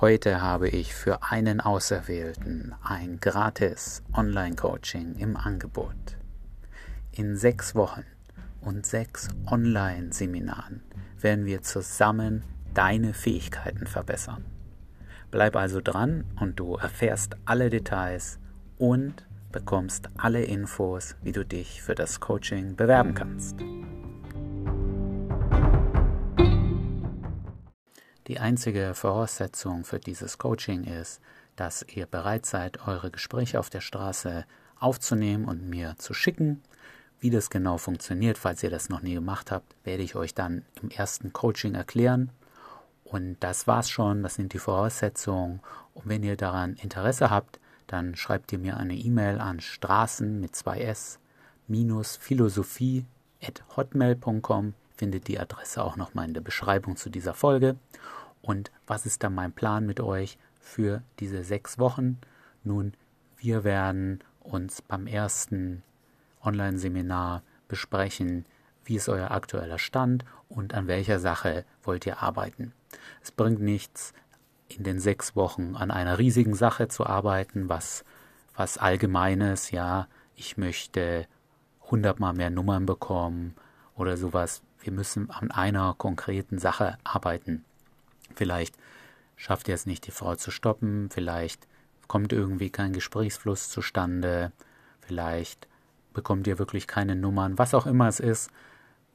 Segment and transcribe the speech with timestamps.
[0.00, 6.16] Heute habe ich für einen Auserwählten ein gratis Online-Coaching im Angebot.
[7.10, 8.04] In sechs Wochen
[8.60, 10.84] und sechs Online-Seminaren
[11.18, 12.44] werden wir zusammen
[12.74, 14.44] deine Fähigkeiten verbessern.
[15.32, 18.38] Bleib also dran und du erfährst alle Details
[18.76, 23.56] und bekommst alle Infos, wie du dich für das Coaching bewerben kannst.
[28.28, 31.22] Die einzige Voraussetzung für dieses Coaching ist,
[31.56, 34.44] dass ihr bereit seid, eure Gespräche auf der Straße
[34.78, 36.62] aufzunehmen und mir zu schicken.
[37.20, 40.66] Wie das genau funktioniert, falls ihr das noch nie gemacht habt, werde ich euch dann
[40.82, 42.30] im ersten Coaching erklären.
[43.02, 45.60] Und das war's schon, das sind die Voraussetzungen.
[45.94, 50.54] Und wenn ihr daran Interesse habt, dann schreibt ihr mir eine E-Mail an straßen mit
[50.54, 51.18] zwei s
[51.66, 53.06] minus philosophie
[53.42, 54.74] at hotmail.com.
[54.98, 57.76] Findet die Adresse auch nochmal in der Beschreibung zu dieser Folge.
[58.42, 62.18] Und was ist dann mein Plan mit euch für diese sechs Wochen?
[62.64, 62.94] Nun,
[63.36, 65.84] wir werden uns beim ersten
[66.42, 68.44] Online-Seminar besprechen,
[68.84, 72.72] wie ist euer aktueller Stand und an welcher Sache wollt ihr arbeiten.
[73.22, 74.12] Es bringt nichts,
[74.66, 78.04] in den sechs Wochen an einer riesigen Sache zu arbeiten, was,
[78.56, 81.26] was allgemeines, ja, ich möchte
[81.90, 83.54] hundertmal mehr Nummern bekommen
[83.94, 84.62] oder sowas.
[84.80, 87.64] Wir müssen an einer konkreten Sache arbeiten.
[88.34, 88.74] Vielleicht
[89.36, 91.66] schafft ihr es nicht, die Frau zu stoppen, vielleicht
[92.06, 94.52] kommt irgendwie kein Gesprächsfluss zustande,
[95.00, 95.68] vielleicht
[96.14, 98.50] bekommt ihr wirklich keine Nummern, was auch immer es ist.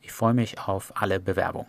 [0.00, 1.68] Ich freue mich auf alle Bewerbungen.